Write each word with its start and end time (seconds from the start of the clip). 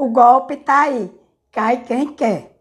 O 0.00 0.08
golpe 0.08 0.56
tá 0.56 0.84
aí. 0.84 1.12
Cai 1.52 1.84
quem 1.84 2.14
quer. 2.14 2.58